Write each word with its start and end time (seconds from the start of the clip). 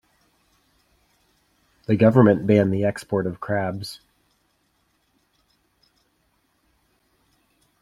The 1.85 1.95
government 1.95 2.47
banned 2.47 2.73
the 2.73 2.83
export 2.83 3.27
of 3.27 3.39
crabs. 3.39 3.99